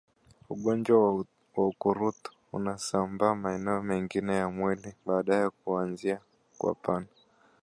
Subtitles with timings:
[0.49, 6.19] Ugonjwa wa ukurutu husambaa maeneo mengine ya mwili baada ya kuanzia
[6.57, 7.07] kwapani